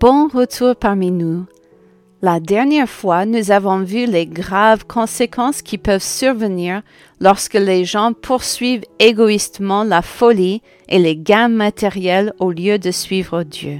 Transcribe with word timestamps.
Bon 0.00 0.26
retour 0.26 0.74
parmi 0.74 1.12
nous. 1.12 1.44
La 2.20 2.40
dernière 2.40 2.88
fois, 2.88 3.26
nous 3.26 3.52
avons 3.52 3.84
vu 3.84 4.06
les 4.06 4.26
graves 4.26 4.84
conséquences 4.86 5.62
qui 5.62 5.78
peuvent 5.78 6.02
survenir 6.02 6.82
lorsque 7.20 7.54
les 7.54 7.84
gens 7.84 8.12
poursuivent 8.12 8.82
égoïstement 8.98 9.84
la 9.84 10.02
folie 10.02 10.62
et 10.88 10.98
les 10.98 11.16
gains 11.16 11.46
matériels 11.46 12.32
au 12.40 12.50
lieu 12.50 12.80
de 12.80 12.90
suivre 12.90 13.44
Dieu. 13.44 13.78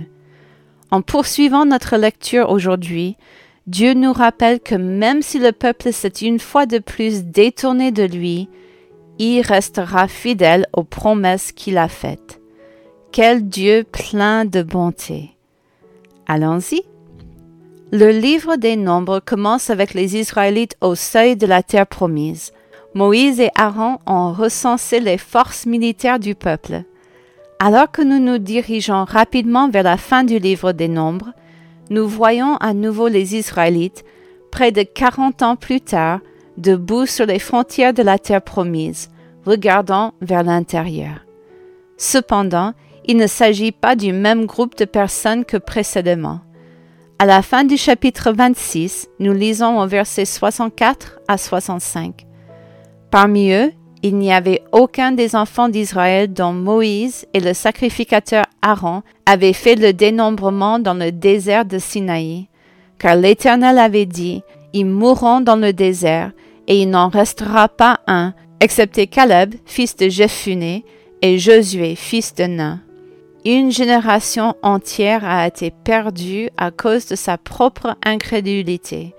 En 0.93 1.03
poursuivant 1.03 1.65
notre 1.65 1.97
lecture 1.97 2.49
aujourd'hui, 2.49 3.17
Dieu 3.67 3.95
nous 3.95 4.13
rappelle 4.13 4.61
que 4.61 4.77
même 4.77 5.21
si 5.21 5.41
le 5.41 5.51
peuple 5.51 5.93
s'est 5.93 6.21
une 6.23 6.39
fois 6.39 6.67
de 6.67 6.79
plus 6.79 7.25
détourné 7.25 7.91
de 7.91 8.05
lui, 8.05 8.49
il 9.19 9.41
restera 9.41 10.07
fidèle 10.07 10.67
aux 10.75 10.85
promesses 10.85 11.51
qu'il 11.51 11.77
a 11.77 11.89
faites. 11.89 12.41
Quel 13.11 13.49
Dieu 13.49 13.85
plein 13.91 14.45
de 14.45 14.63
bonté. 14.63 15.34
Allons-y. 16.27 16.83
Le 17.93 18.11
livre 18.11 18.57
des 18.57 18.77
Nombres 18.77 19.21
commence 19.21 19.71
avec 19.71 19.95
les 19.95 20.17
Israélites 20.17 20.77
au 20.81 20.95
seuil 20.95 21.37
de 21.37 21.47
la 21.47 21.63
terre 21.63 21.87
promise. 21.87 22.53
Moïse 22.95 23.41
et 23.41 23.51
Aaron 23.55 23.99
ont 24.07 24.33
recensé 24.33 25.01
les 25.01 25.19
forces 25.19 25.67
militaires 25.67 26.19
du 26.19 26.35
peuple. 26.35 26.83
Alors 27.59 27.91
que 27.91 28.03
nous 28.03 28.19
nous 28.19 28.39
dirigeons 28.39 29.05
rapidement 29.05 29.69
vers 29.69 29.83
la 29.83 29.97
fin 29.97 30.25
du 30.25 30.39
livre 30.39 30.73
des 30.73 30.89
Nombres, 30.89 31.33
nous 31.91 32.09
voyons 32.09 32.57
à 32.57 32.73
nouveau 32.73 33.09
les 33.09 33.37
Israélites, 33.37 34.05
près 34.51 34.73
de 34.73 34.83
quarante 34.83 35.43
ans 35.43 35.57
plus 35.57 35.81
tard, 35.81 36.21
debout 36.57 37.07
sur 37.07 37.27
les 37.27 37.39
frontières 37.39 37.93
de 37.93 38.03
la 38.03 38.19
terre 38.19 38.43
promise, 38.43 39.11
regardant 39.45 40.15
vers 40.21 40.43
l'intérieur. 40.43 41.27
Cependant, 41.97 42.73
il 43.07 43.17
ne 43.17 43.27
s'agit 43.27 43.73
pas 43.73 43.97
du 43.97 44.13
même 44.13 44.47
groupe 44.47 44.77
de 44.77 44.85
personnes 44.85 45.45
que 45.45 45.57
précédemment. 45.57 46.41
À 47.19 47.27
la 47.27 47.43
fin 47.43 47.65
du 47.65 47.77
chapitre 47.77 48.33
26, 48.33 49.09
nous 49.21 49.33
lisons 49.33 49.81
au 49.81 49.87
verset 49.87 50.25
64 50.25 51.21
à 51.29 51.39
65. 51.39 52.27
Parmi 53.11 53.53
eux, 53.53 53.73
il 54.03 54.17
n'y 54.17 54.33
avait 54.33 54.63
aucun 54.73 55.13
des 55.13 55.35
enfants 55.35 55.69
d'Israël 55.69 56.33
dont 56.33 56.53
Moïse 56.53 57.27
et 57.33 57.41
le 57.41 57.55
sacrificateur 57.55 58.45
Aaron 58.61 59.03
avaient 59.25 59.55
fait 59.55 59.77
le 59.77 59.93
dénombrement 59.93 60.79
dans 60.79 60.93
le 60.93 61.13
désert 61.13 61.65
de 61.65 61.79
Sinaï, 61.79 62.49
car 62.99 63.17
l'Éternel 63.17 63.79
avait 63.79 64.07
dit, 64.07 64.43
Ils 64.73 64.85
mourront 64.85 65.41
dans 65.41 65.57
le 65.57 65.73
désert, 65.73 66.33
et 66.67 66.83
il 66.83 66.91
n'en 66.91 67.09
restera 67.09 67.69
pas 67.69 68.01
un, 68.07 68.35
excepté 68.61 69.07
Caleb, 69.07 69.55
fils 69.65 69.97
de 69.97 70.09
Jephuné, 70.09 70.85
et 71.23 71.39
Josué, 71.39 71.95
fils 71.95 72.35
de 72.35 72.45
Nun. 72.45 72.81
Une 73.47 73.71
génération 73.71 74.55
entière 74.63 75.23
a 75.23 75.47
été 75.47 75.71
perdue 75.71 76.49
à 76.57 76.71
cause 76.71 77.07
de 77.07 77.15
sa 77.15 77.37
propre 77.37 77.95
incrédulité, 78.03 79.15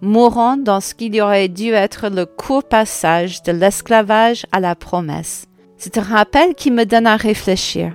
mourant 0.00 0.56
dans 0.56 0.80
ce 0.80 0.94
qui 0.94 1.20
aurait 1.20 1.48
dû 1.48 1.70
être 1.70 2.08
le 2.08 2.26
court 2.26 2.64
passage 2.64 3.40
de 3.44 3.52
l'esclavage 3.52 4.46
à 4.50 4.58
la 4.58 4.74
promesse. 4.74 5.46
C'est 5.76 5.96
un 5.96 6.02
rappel 6.02 6.56
qui 6.56 6.72
me 6.72 6.86
donne 6.86 7.06
à 7.06 7.16
réfléchir. 7.16 7.94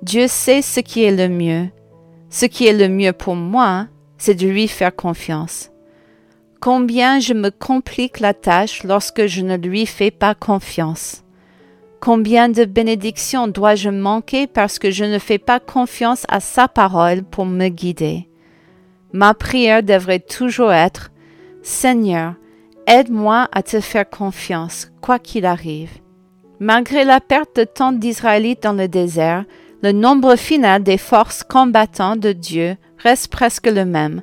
Dieu 0.00 0.26
sait 0.26 0.62
ce 0.62 0.80
qui 0.80 1.02
est 1.02 1.14
le 1.14 1.28
mieux. 1.28 1.68
Ce 2.30 2.46
qui 2.46 2.66
est 2.66 2.72
le 2.72 2.88
mieux 2.88 3.12
pour 3.12 3.36
moi, 3.36 3.88
c'est 4.16 4.34
de 4.34 4.46
lui 4.46 4.68
faire 4.68 4.96
confiance. 4.96 5.70
Combien 6.62 7.20
je 7.20 7.34
me 7.34 7.50
complique 7.50 8.20
la 8.20 8.32
tâche 8.32 8.84
lorsque 8.84 9.26
je 9.26 9.42
ne 9.42 9.58
lui 9.58 9.84
fais 9.84 10.10
pas 10.10 10.34
confiance. 10.34 11.23
Combien 12.04 12.50
de 12.50 12.66
bénédictions 12.66 13.48
dois-je 13.48 13.88
manquer 13.88 14.46
parce 14.46 14.78
que 14.78 14.90
je 14.90 15.06
ne 15.06 15.18
fais 15.18 15.38
pas 15.38 15.58
confiance 15.58 16.26
à 16.28 16.38
sa 16.38 16.68
parole 16.68 17.22
pour 17.22 17.46
me 17.46 17.68
guider? 17.68 18.28
Ma 19.14 19.32
prière 19.32 19.82
devrait 19.82 20.20
toujours 20.20 20.70
être 20.70 21.12
Seigneur, 21.62 22.34
aide-moi 22.86 23.48
à 23.52 23.62
te 23.62 23.80
faire 23.80 24.10
confiance, 24.10 24.90
quoi 25.00 25.18
qu'il 25.18 25.46
arrive. 25.46 25.92
Malgré 26.60 27.04
la 27.04 27.20
perte 27.20 27.56
de 27.56 27.64
tant 27.64 27.92
d'Israélites 27.92 28.64
dans 28.64 28.74
le 28.74 28.86
désert, 28.86 29.46
le 29.82 29.92
nombre 29.92 30.36
final 30.36 30.82
des 30.82 30.98
forces 30.98 31.42
combattantes 31.42 32.20
de 32.20 32.32
Dieu 32.32 32.76
reste 32.98 33.28
presque 33.28 33.66
le 33.66 33.86
même. 33.86 34.20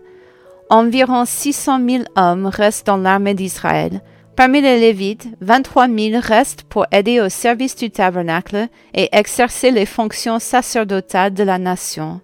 Environ 0.70 1.26
600 1.26 1.80
000 1.90 2.04
hommes 2.16 2.46
restent 2.46 2.86
dans 2.86 2.98
l'armée 2.98 3.34
d'Israël, 3.34 4.04
Parmi 4.36 4.62
les 4.62 4.80
Lévites, 4.80 5.28
23 5.42 5.88
000 5.88 6.22
restent 6.22 6.64
pour 6.64 6.86
aider 6.92 7.20
au 7.20 7.30
service 7.30 7.76
du 7.76 7.92
tabernacle 7.92 8.68
et 8.94 9.10
exercer 9.12 9.72
les 9.72 9.86
fonctions 9.86 10.40
sacerdotales 10.40 11.34
de 11.34 11.44
la 11.44 11.58
nation. 11.58 12.22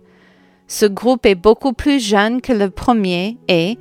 Ce 0.68 0.86
groupe 0.86 1.26
est 1.26 1.36
beaucoup 1.36 1.74
plus 1.74 2.00
jeune 2.04 2.42
que 2.42 2.54
le 2.54 2.70
premier 2.70 3.38
et, 3.48 3.78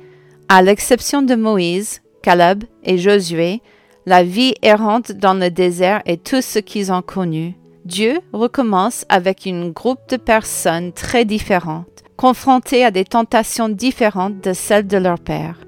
à 0.49 0.61
l'exception 0.61 1.21
de 1.21 1.35
Moïse, 1.35 2.01
Caleb 2.21 2.63
et 2.83 2.97
Josué, 2.97 3.61
la 4.05 4.23
vie 4.23 4.53
errante 4.61 5.11
dans 5.11 5.33
le 5.33 5.49
désert 5.49 6.01
est 6.05 6.23
tout 6.23 6.41
ce 6.41 6.59
qu'ils 6.59 6.91
ont 6.91 7.01
connu. 7.01 7.55
Dieu 7.85 8.19
recommence 8.33 9.05
avec 9.09 9.47
un 9.47 9.69
groupe 9.69 10.09
de 10.09 10.17
personnes 10.17 10.91
très 10.91 11.25
différentes, 11.25 12.03
confrontées 12.17 12.83
à 12.83 12.91
des 12.91 13.05
tentations 13.05 13.69
différentes 13.69 14.41
de 14.41 14.53
celles 14.53 14.87
de 14.87 14.97
leur 14.97 15.19
père. 15.19 15.66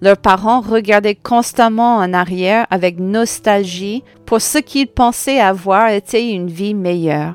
Leurs 0.00 0.16
parents 0.16 0.60
regardaient 0.60 1.14
constamment 1.14 1.96
en 1.96 2.12
arrière 2.12 2.66
avec 2.70 2.98
nostalgie 2.98 4.02
pour 4.26 4.40
ce 4.40 4.58
qu'ils 4.58 4.88
pensaient 4.88 5.40
avoir 5.40 5.88
été 5.88 6.30
une 6.30 6.48
vie 6.48 6.74
meilleure. 6.74 7.34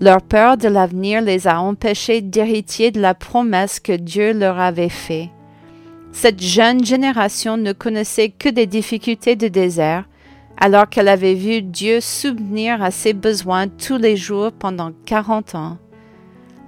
Leur 0.00 0.22
peur 0.22 0.56
de 0.56 0.68
l'avenir 0.68 1.22
les 1.22 1.48
a 1.48 1.60
empêchés 1.60 2.20
d'hériter 2.20 2.90
de 2.90 3.00
la 3.00 3.14
promesse 3.14 3.80
que 3.80 3.92
Dieu 3.92 4.32
leur 4.32 4.58
avait 4.58 4.88
faite. 4.88 5.30
Cette 6.12 6.42
jeune 6.42 6.84
génération 6.84 7.56
ne 7.56 7.72
connaissait 7.72 8.30
que 8.30 8.48
des 8.48 8.66
difficultés 8.66 9.36
de 9.36 9.48
désert, 9.48 10.04
alors 10.56 10.88
qu'elle 10.88 11.08
avait 11.08 11.34
vu 11.34 11.62
Dieu 11.62 12.00
subvenir 12.00 12.82
à 12.82 12.90
ses 12.90 13.12
besoins 13.12 13.68
tous 13.68 13.98
les 13.98 14.16
jours 14.16 14.52
pendant 14.52 14.92
quarante 15.04 15.54
ans 15.54 15.78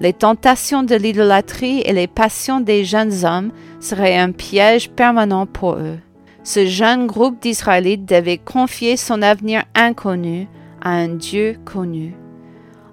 les 0.01 0.15
tentations 0.15 0.83
de 0.83 0.95
l'idolâtrie 0.97 1.83
et 1.83 1.93
les 1.93 2.07
passions 2.07 2.61
des 2.61 2.85
jeunes 2.85 3.25
hommes 3.25 3.53
seraient 3.81 4.19
un 4.19 4.33
piège 4.33 4.91
permanent 4.91 5.47
pour 5.47 5.75
eux. 5.75 5.99
Ce 6.43 6.67
jeune 6.67 7.07
groupe 7.07 7.41
d'Israélites 7.43 8.07
devait 8.07 8.39
confier 8.39 8.97
son 8.97 9.21
avenir 9.21 9.63
inconnu 9.75 10.49
à 10.81 10.91
un 10.91 11.09
Dieu 11.09 11.59
connu. 11.67 12.15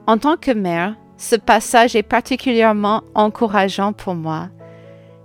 En 0.05 0.17
tant 0.17 0.35
que 0.35 0.51
mère, 0.51 0.95
ce 1.17 1.37
passage 1.37 1.95
est 1.95 2.03
particulièrement 2.03 3.03
encourageant 3.15 3.93
pour 3.93 4.13
moi. 4.13 4.49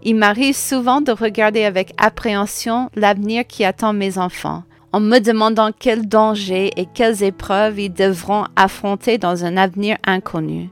Il 0.05 0.17
m'arrive 0.17 0.57
souvent 0.57 1.01
de 1.01 1.13
regarder 1.13 1.65
avec 1.65 1.93
appréhension 1.99 2.91
l'avenir 2.95 3.47
qui 3.47 3.65
attend 3.65 3.93
mes 3.93 4.19
enfants, 4.19 4.63
en 4.93 5.01
me 5.01 5.19
demandant 5.19 5.71
quels 5.77 6.09
dangers 6.09 6.71
et 6.77 6.87
quelles 6.87 7.23
épreuves 7.23 7.79
ils 7.79 7.93
devront 7.93 8.45
affronter 8.57 9.19
dans 9.19 9.45
un 9.45 9.57
avenir 9.57 9.97
inconnu. 10.07 10.71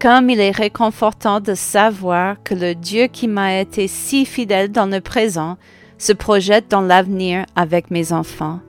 Comme 0.00 0.30
il 0.30 0.38
est 0.38 0.52
réconfortant 0.52 1.40
de 1.40 1.54
savoir 1.54 2.40
que 2.44 2.54
le 2.54 2.74
Dieu 2.76 3.08
qui 3.08 3.26
m'a 3.26 3.58
été 3.58 3.88
si 3.88 4.24
fidèle 4.26 4.70
dans 4.70 4.86
le 4.86 5.00
présent 5.00 5.56
se 5.98 6.12
projette 6.12 6.70
dans 6.70 6.82
l'avenir 6.82 7.44
avec 7.56 7.90
mes 7.90 8.12
enfants. 8.12 8.60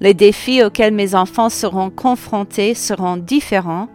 Les 0.00 0.12
défis 0.12 0.64
auxquels 0.64 0.92
mes 0.92 1.14
enfants 1.14 1.50
seront 1.50 1.90
confrontés 1.90 2.74
seront 2.74 3.16
différents, 3.16 3.88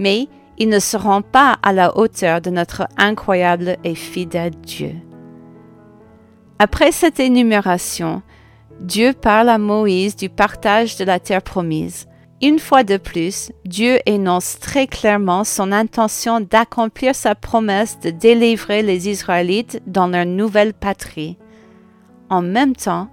mais 0.00 0.26
ils 0.58 0.68
ne 0.68 0.80
seront 0.80 1.22
pas 1.22 1.56
à 1.62 1.72
la 1.72 1.96
hauteur 1.96 2.40
de 2.40 2.50
notre 2.50 2.88
incroyable 2.96 3.76
et 3.84 3.94
fidèle 3.94 4.56
Dieu. 4.60 4.96
Après 6.58 6.90
cette 6.90 7.20
énumération, 7.20 8.22
Dieu 8.80 9.12
parle 9.12 9.48
à 9.48 9.58
Moïse 9.58 10.16
du 10.16 10.28
partage 10.28 10.96
de 10.96 11.04
la 11.04 11.20
terre 11.20 11.42
promise. 11.42 12.08
Une 12.40 12.60
fois 12.60 12.84
de 12.84 12.98
plus, 12.98 13.50
Dieu 13.64 13.98
énonce 14.06 14.60
très 14.60 14.86
clairement 14.86 15.42
son 15.42 15.72
intention 15.72 16.40
d'accomplir 16.40 17.16
sa 17.16 17.34
promesse 17.34 17.98
de 17.98 18.10
délivrer 18.10 18.82
les 18.82 19.08
Israélites 19.08 19.82
dans 19.88 20.06
leur 20.06 20.24
nouvelle 20.24 20.72
patrie. 20.72 21.36
En 22.30 22.40
même 22.40 22.76
temps, 22.76 23.08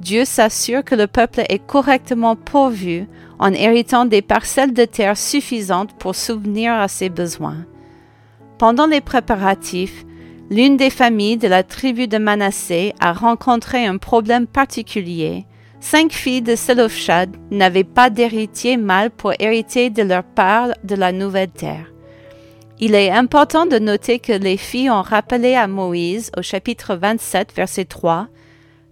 Dieu 0.00 0.24
s'assure 0.24 0.82
que 0.82 0.94
le 0.94 1.06
peuple 1.06 1.42
est 1.50 1.58
correctement 1.58 2.36
pourvu 2.36 3.06
en 3.38 3.52
héritant 3.52 4.06
des 4.06 4.22
parcelles 4.22 4.72
de 4.72 4.86
terre 4.86 5.18
suffisantes 5.18 5.92
pour 5.98 6.14
souvenir 6.14 6.72
à 6.72 6.88
ses 6.88 7.10
besoins. 7.10 7.66
Pendant 8.56 8.86
les 8.86 9.02
préparatifs, 9.02 10.06
l'une 10.48 10.78
des 10.78 10.88
familles 10.88 11.36
de 11.36 11.48
la 11.48 11.62
tribu 11.64 12.08
de 12.08 12.16
Manassé 12.16 12.94
a 12.98 13.12
rencontré 13.12 13.84
un 13.84 13.98
problème 13.98 14.46
particulier 14.46 15.44
Cinq 15.80 16.12
filles 16.12 16.42
de 16.42 16.56
Selofshad 16.56 17.36
n'avaient 17.50 17.84
pas 17.84 18.10
d'héritier 18.10 18.76
mâle 18.76 19.10
pour 19.10 19.32
hériter 19.38 19.88
de 19.88 20.02
leur 20.02 20.24
part 20.24 20.68
de 20.84 20.94
la 20.94 21.10
nouvelle 21.10 21.50
terre. 21.50 21.90
Il 22.78 22.94
est 22.94 23.10
important 23.10 23.64
de 23.64 23.78
noter 23.78 24.18
que 24.18 24.32
les 24.32 24.58
filles 24.58 24.90
ont 24.90 25.02
rappelé 25.02 25.54
à 25.54 25.66
Moïse 25.66 26.30
au 26.36 26.42
chapitre 26.42 26.94
27 26.96 27.54
verset 27.54 27.86
3 27.86 28.28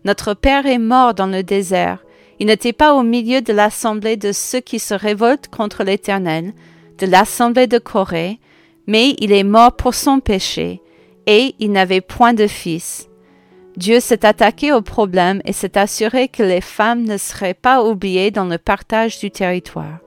Notre 0.05 0.33
père 0.33 0.67
est 0.67 0.79
mort 0.79 1.13
dans 1.13 1.27
le 1.27 1.43
désert. 1.43 2.05
Il 2.39 2.47
n'était 2.47 2.73
pas 2.73 2.95
au 2.95 3.03
milieu 3.03 3.43
de 3.43 3.53
l'assemblée 3.53 4.17
de 4.17 4.33
ceux 4.33 4.61
qui 4.61 4.79
se 4.79 4.95
révoltent 4.95 5.49
contre 5.49 5.85
l'Éternel, 5.85 6.53
de 6.99 7.07
l'assemblée 7.07 7.67
de 7.67 7.79
Corée, 7.79 8.41
mais 8.87 9.15
il 9.19 9.33
est 9.33 9.45
mort 9.45 9.77
pour 9.77 9.95
son 9.95 10.21
péché, 10.21 10.81
et 11.27 11.55
il 11.59 11.73
n'avait 11.73 12.01
point 12.01 12.33
de 12.33 12.47
fils. 12.47 13.08
Dieu 13.79 14.01
s'est 14.01 14.27
attaqué 14.27 14.73
au 14.73 14.83
problème 14.83 15.41
et 15.45 15.53
s'est 15.53 15.79
assuré 15.79 16.27
que 16.27 16.43
les 16.43 16.61
femmes 16.61 17.05
ne 17.05 17.17
seraient 17.17 17.55
pas 17.55 17.85
oubliées 17.85 18.33
dans 18.33 18.47
le 18.47 18.59
partage 18.59 19.21
du 19.21 19.31
territoire. 19.31 20.01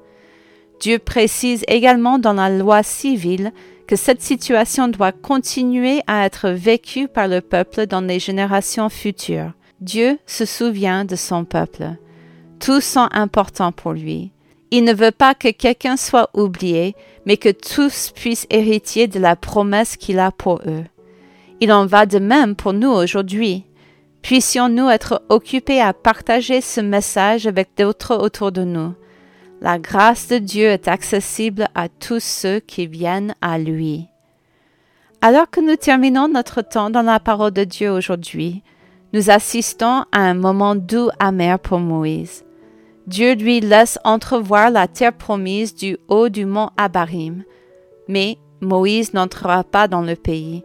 Dieu 0.81 1.00
précise 1.00 1.63
également 1.69 2.19
dans 2.19 2.33
la 2.33 2.50
loi 2.50 2.83
civile 2.83 3.53
que 3.88 3.95
cette 3.95 4.21
situation 4.21 4.89
doit 4.89 5.13
continuer 5.13 6.01
à 6.06 6.25
être 6.25 6.50
vécue 6.50 7.07
par 7.07 7.29
le 7.29 7.39
peuple 7.39 7.88
dans 7.88 8.01
les 8.01 8.19
générations 8.19 8.89
futures. 8.89 9.53
Dieu 9.79 10.19
se 10.25 10.44
souvient 10.44 11.06
de 11.06 11.15
son 11.15 11.45
peuple. 11.45 11.91
Tous 12.59 12.83
sont 12.83 13.07
importants 13.13 13.71
pour 13.71 13.94
lui. 13.94 14.33
Il 14.71 14.83
ne 14.83 14.94
veut 14.94 15.12
pas 15.12 15.33
que 15.33 15.50
quelqu'un 15.50 15.95
soit 15.95 16.29
oublié, 16.33 16.94
mais 17.25 17.38
que 17.38 17.50
tous 17.50 18.12
puissent 18.13 18.47
hériter 18.50 19.07
de 19.07 19.19
la 19.19 19.38
promesse 19.38 19.95
qu'il 19.95 20.19
a 20.19 20.31
pour 20.31 20.59
eux. 20.67 20.83
Il 21.61 21.71
en 21.71 21.85
va 21.85 22.07
de 22.07 22.17
même 22.17 22.55
pour 22.55 22.73
nous 22.73 22.89
aujourd'hui. 22.89 23.65
Puissions-nous 24.23 24.89
être 24.89 25.21
occupés 25.29 25.79
à 25.79 25.93
partager 25.93 26.59
ce 26.59 26.81
message 26.81 27.45
avec 27.45 27.69
d'autres 27.77 28.15
autour 28.15 28.51
de 28.51 28.63
nous. 28.63 28.95
La 29.61 29.77
grâce 29.77 30.27
de 30.27 30.39
Dieu 30.39 30.65
est 30.65 30.87
accessible 30.87 31.67
à 31.75 31.87
tous 31.87 32.19
ceux 32.19 32.59
qui 32.59 32.87
viennent 32.87 33.35
à 33.41 33.59
lui. 33.59 34.07
Alors 35.21 35.51
que 35.51 35.61
nous 35.61 35.75
terminons 35.75 36.27
notre 36.27 36.63
temps 36.63 36.89
dans 36.89 37.03
la 37.03 37.19
parole 37.19 37.51
de 37.51 37.63
Dieu 37.63 37.91
aujourd'hui, 37.91 38.63
nous 39.13 39.29
assistons 39.29 40.05
à 40.11 40.19
un 40.19 40.33
moment 40.33 40.75
doux 40.75 41.09
amer 41.19 41.59
pour 41.59 41.77
Moïse. 41.77 42.43
Dieu 43.05 43.35
lui 43.35 43.59
laisse 43.59 43.99
entrevoir 44.03 44.71
la 44.71 44.87
terre 44.87 45.13
promise 45.13 45.75
du 45.75 45.97
haut 46.07 46.29
du 46.29 46.45
mont 46.45 46.71
Abarim, 46.77 47.43
mais 48.07 48.39
Moïse 48.61 49.13
n'entrera 49.13 49.63
pas 49.63 49.87
dans 49.87 50.01
le 50.01 50.15
pays. 50.15 50.63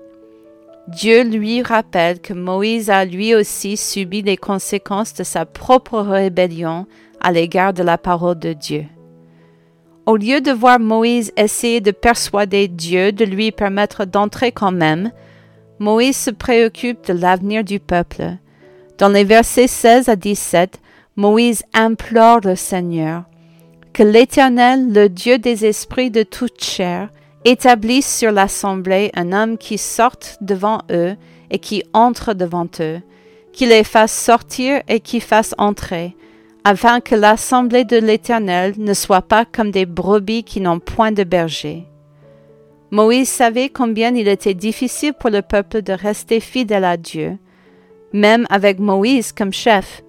Dieu 0.88 1.24
lui 1.24 1.62
rappelle 1.62 2.20
que 2.20 2.32
Moïse 2.32 2.90
a 2.90 3.04
lui 3.04 3.34
aussi 3.34 3.76
subi 3.76 4.22
les 4.22 4.36
conséquences 4.36 5.14
de 5.14 5.24
sa 5.24 5.44
propre 5.44 5.98
rébellion 5.98 6.86
à 7.20 7.32
l'égard 7.32 7.72
de 7.72 7.82
la 7.82 7.98
parole 7.98 8.38
de 8.38 8.52
Dieu. 8.52 8.84
Au 10.06 10.16
lieu 10.16 10.40
de 10.40 10.52
voir 10.52 10.78
Moïse 10.78 11.32
essayer 11.36 11.80
de 11.80 11.90
persuader 11.90 12.68
Dieu 12.68 13.10
de 13.10 13.24
lui 13.24 13.50
permettre 13.50 14.04
d'entrer 14.04 14.52
quand 14.52 14.70
même, 14.70 15.10
Moïse 15.80 16.16
se 16.16 16.30
préoccupe 16.30 17.04
de 17.08 17.12
l'avenir 17.12 17.64
du 17.64 17.80
peuple. 17.80 18.36
Dans 18.98 19.08
les 19.08 19.24
versets 19.24 19.66
16 19.66 20.08
à 20.08 20.14
17, 20.14 20.80
Moïse 21.16 21.64
implore 21.74 22.40
le 22.44 22.54
Seigneur 22.54 23.24
que 23.92 24.02
l'Éternel, 24.02 24.92
le 24.92 25.08
Dieu 25.08 25.38
des 25.38 25.64
esprits 25.64 26.10
de 26.10 26.22
toute 26.22 26.62
chair, 26.62 27.08
établisse 27.46 28.12
sur 28.12 28.32
l'assemblée 28.32 29.12
un 29.14 29.32
homme 29.32 29.56
qui 29.56 29.78
sorte 29.78 30.36
devant 30.40 30.80
eux 30.90 31.14
et 31.50 31.60
qui 31.60 31.84
entre 31.92 32.34
devant 32.34 32.66
eux, 32.80 33.00
qui 33.52 33.66
les 33.66 33.84
fasse 33.84 34.12
sortir 34.12 34.82
et 34.88 34.98
qui 34.98 35.20
fasse 35.20 35.54
entrer, 35.56 36.16
afin 36.64 37.00
que 37.00 37.14
l'assemblée 37.14 37.84
de 37.84 37.98
l'Éternel 37.98 38.74
ne 38.78 38.92
soit 38.94 39.22
pas 39.22 39.44
comme 39.44 39.70
des 39.70 39.86
brebis 39.86 40.42
qui 40.42 40.60
n'ont 40.60 40.80
point 40.80 41.12
de 41.12 41.22
berger. 41.22 41.86
Moïse 42.90 43.28
savait 43.28 43.68
combien 43.68 44.12
il 44.16 44.26
était 44.26 44.54
difficile 44.54 45.12
pour 45.12 45.30
le 45.30 45.42
peuple 45.42 45.82
de 45.82 45.92
rester 45.92 46.40
fidèle 46.40 46.84
à 46.84 46.96
Dieu, 46.96 47.38
même 48.12 48.46
avec 48.50 48.80
Moïse 48.80 49.30
comme 49.30 49.52
chef. 49.52 50.02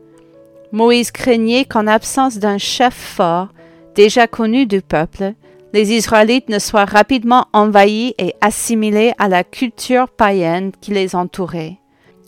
Moïse 0.72 1.12
craignait 1.12 1.66
qu'en 1.66 1.86
absence 1.86 2.40
d'un 2.40 2.58
chef 2.58 2.96
fort, 2.96 3.50
déjà 3.94 4.26
connu 4.26 4.66
du 4.66 4.82
peuple, 4.82 5.34
les 5.74 5.94
Israélites 5.94 6.50
ne 6.50 6.60
soient 6.60 6.86
rapidement 6.86 7.48
envahis 7.54 8.16
et 8.18 8.34
assimilés 8.42 9.14
à 9.18 9.28
la 9.28 9.44
culture 9.44 10.10
païenne 10.10 10.72
qui 10.82 10.92
les 10.92 11.16
entourait. 11.16 11.78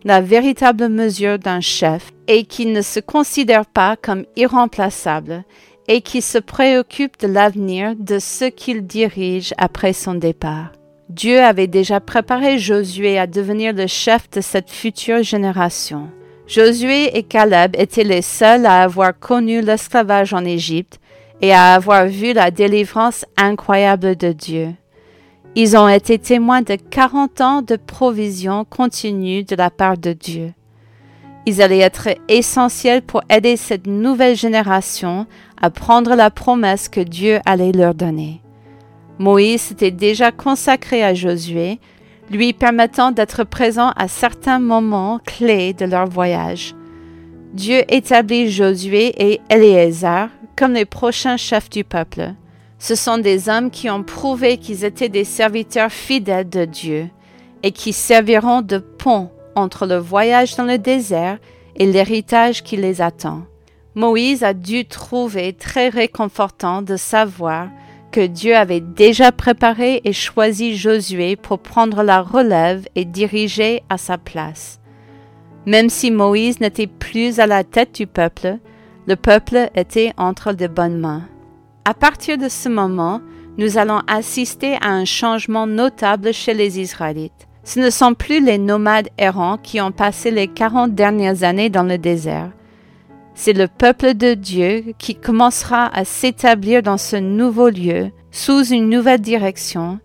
La 0.03 0.21
véritable 0.21 0.87
mesure 0.87 1.39
d'un 1.39 1.59
chef 1.59 2.11
est 2.27 2.43
qu'il 2.43 2.71
ne 2.71 2.81
se 2.81 2.99
considère 2.99 3.65
pas 3.65 3.95
comme 3.97 4.25
irremplaçable 4.35 5.43
et 5.87 6.01
qui 6.01 6.21
se 6.21 6.37
préoccupe 6.37 7.19
de 7.19 7.27
l'avenir 7.27 7.95
de 7.97 8.19
ceux 8.19 8.49
qu'il 8.49 8.85
dirige 8.85 9.53
après 9.57 9.93
son 9.93 10.13
départ. 10.13 10.71
Dieu 11.09 11.41
avait 11.41 11.67
déjà 11.67 11.99
préparé 11.99 12.59
Josué 12.59 13.17
à 13.17 13.25
devenir 13.25 13.73
le 13.73 13.87
chef 13.87 14.29
de 14.29 14.41
cette 14.41 14.69
future 14.69 15.23
génération. 15.23 16.09
Josué 16.45 17.17
et 17.17 17.23
Caleb 17.23 17.75
étaient 17.77 18.03
les 18.03 18.21
seuls 18.21 18.65
à 18.65 18.83
avoir 18.83 19.17
connu 19.17 19.61
l'esclavage 19.61 20.33
en 20.33 20.45
Égypte 20.45 20.99
et 21.41 21.53
à 21.53 21.73
avoir 21.73 22.07
vu 22.07 22.33
la 22.33 22.51
délivrance 22.51 23.25
incroyable 23.37 24.15
de 24.15 24.31
Dieu. 24.31 24.75
Ils 25.55 25.75
ont 25.75 25.87
été 25.87 26.19
témoins 26.19 26.61
de 26.61 26.75
quarante 26.75 27.41
ans 27.41 27.61
de 27.61 27.75
provision 27.75 28.65
continue 28.65 29.43
de 29.43 29.55
la 29.55 29.69
part 29.69 29.97
de 29.97 30.13
Dieu. 30.13 30.53
Ils 31.45 31.61
allaient 31.61 31.79
être 31.79 32.09
essentiels 32.27 33.01
pour 33.01 33.23
aider 33.29 33.57
cette 33.57 33.87
nouvelle 33.87 34.35
génération 34.35 35.25
à 35.59 35.69
prendre 35.69 36.15
la 36.15 36.29
promesse 36.29 36.87
que 36.87 36.99
Dieu 37.01 37.39
allait 37.45 37.71
leur 37.71 37.95
donner. 37.95 38.41
Moïse 39.17 39.61
s'était 39.61 39.91
déjà 39.91 40.31
consacré 40.31 41.03
à 41.03 41.13
Josué, 41.13 41.79
lui 42.29 42.53
permettant 42.53 43.11
d'être 43.11 43.43
présent 43.43 43.91
à 43.97 44.07
certains 44.07 44.59
moments 44.59 45.19
clés 45.25 45.73
de 45.73 45.85
leur 45.85 46.07
voyage. 46.07 46.75
Dieu 47.53 47.81
établit 47.89 48.51
Josué 48.51 49.13
et 49.17 49.41
Éléazar 49.49 50.29
comme 50.59 50.73
les 50.73 50.83
prochains 50.83 51.37
chefs 51.37 51.69
du 51.69 51.85
peuple. 51.85 52.33
Ce 52.79 52.93
sont 52.93 53.17
des 53.17 53.47
hommes 53.47 53.71
qui 53.71 53.89
ont 53.89 54.03
prouvé 54.03 54.57
qu'ils 54.57 54.83
étaient 54.83 55.07
des 55.07 55.23
serviteurs 55.23 55.91
fidèles 55.91 56.49
de 56.49 56.65
Dieu 56.65 57.09
et 57.63 57.71
qui 57.71 57.93
serviront 57.93 58.61
de 58.61 58.77
pont 58.77 59.31
entre 59.55 59.85
le 59.85 59.95
voyage 59.95 60.57
dans 60.57 60.65
le 60.65 60.77
désert 60.77 61.37
et 61.77 61.85
l'héritage 61.85 62.61
qui 62.61 62.75
les 62.75 63.01
attend. 63.01 63.43
Moïse 63.95 64.43
a 64.43 64.53
dû 64.53 64.85
trouver 64.85 65.53
très 65.53 65.87
réconfortant 65.87 66.81
de 66.81 66.97
savoir 66.97 67.69
que 68.11 68.25
Dieu 68.25 68.53
avait 68.53 68.81
déjà 68.81 69.31
préparé 69.31 70.01
et 70.03 70.13
choisi 70.13 70.75
Josué 70.75 71.37
pour 71.37 71.59
prendre 71.59 72.03
la 72.03 72.21
relève 72.21 72.85
et 72.95 73.05
diriger 73.05 73.81
à 73.87 73.97
sa 73.97 74.17
place. 74.17 74.81
Même 75.65 75.89
si 75.89 76.11
Moïse 76.11 76.59
n'était 76.59 76.87
plus 76.87 77.39
à 77.39 77.47
la 77.47 77.63
tête 77.63 77.95
du 77.95 78.07
peuple, 78.07 78.57
le 79.09 79.15
peuple 79.15 79.71
était 79.73 80.13
entre 80.17 80.53
de 80.53 80.67
bonnes 80.67 80.99
mains. 80.99 81.23
À 81.83 81.95
partir 81.95 82.37
de 82.37 82.47
ce 82.47 82.69
moment, 82.69 83.21
nous 83.57 83.79
allons 83.79 84.03
assister 84.05 84.75
à 84.81 84.89
un 84.89 85.03
changement 85.03 85.65
notable 85.65 86.31
chez 86.31 86.53
les 86.53 86.79
Israélites. 86.79 87.47
Ce 87.63 87.79
ne 87.79 87.89
sont 87.89 88.13
plus 88.13 88.39
les 88.39 88.59
nomades 88.59 89.09
errants 89.17 89.57
qui 89.57 89.81
ont 89.81 89.91
passé 89.91 90.29
les 90.29 90.47
quarante 90.47 90.93
dernières 90.93 91.43
années 91.43 91.71
dans 91.71 91.81
le 91.81 91.97
désert. 91.97 92.51
C'est 93.33 93.53
le 93.53 93.67
peuple 93.67 94.13
de 94.13 94.35
Dieu 94.35 94.93
qui 94.99 95.15
commencera 95.15 95.87
à 95.87 96.05
s'établir 96.05 96.83
dans 96.83 96.99
ce 96.99 97.15
nouveau 97.15 97.69
lieu, 97.69 98.11
sous 98.29 98.63
une 98.63 98.89
nouvelle 98.89 99.21
direction, 99.21 99.97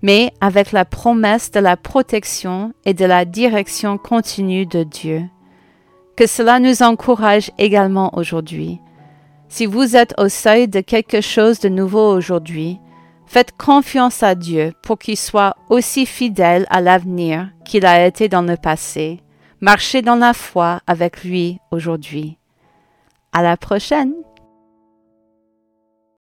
mais 0.00 0.32
avec 0.40 0.72
la 0.72 0.86
promesse 0.86 1.50
de 1.50 1.60
la 1.60 1.76
protection 1.76 2.72
et 2.86 2.94
de 2.94 3.04
la 3.04 3.26
direction 3.26 3.98
continue 3.98 4.64
de 4.64 4.82
Dieu. 4.82 5.24
Que 6.16 6.26
cela 6.26 6.58
nous 6.60 6.82
encourage 6.82 7.50
également 7.58 8.16
aujourd'hui. 8.16 8.80
Si 9.48 9.66
vous 9.66 9.96
êtes 9.96 10.14
au 10.18 10.28
seuil 10.28 10.66
de 10.66 10.80
quelque 10.80 11.20
chose 11.20 11.60
de 11.60 11.68
nouveau 11.68 12.10
aujourd'hui, 12.14 12.78
faites 13.26 13.52
confiance 13.56 14.22
à 14.22 14.34
Dieu 14.34 14.72
pour 14.82 14.98
qu'il 14.98 15.16
soit 15.16 15.56
aussi 15.68 16.06
fidèle 16.06 16.66
à 16.70 16.80
l'avenir 16.80 17.50
qu'il 17.64 17.84
a 17.84 18.06
été 18.06 18.28
dans 18.28 18.42
le 18.42 18.56
passé. 18.56 19.20
Marchez 19.60 20.00
dans 20.02 20.16
la 20.16 20.32
foi 20.32 20.80
avec 20.86 21.22
lui 21.22 21.58
aujourd'hui. 21.70 22.38
À 23.32 23.42
la 23.42 23.56
prochaine! 23.56 24.14